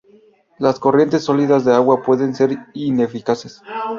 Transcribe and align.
Las 0.57 0.79
corrientes 0.79 1.25
sólidas 1.25 1.63
de 1.63 1.75
agua 1.75 2.01
pueden 2.01 2.33
ser 2.33 2.57
ineficaces. 2.73 3.61